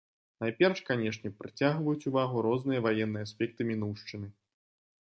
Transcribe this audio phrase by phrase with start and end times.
[0.45, 4.27] Найперш, канечне, прыцягваюць увагу розныя ваенныя аспекты мінуўшчыны.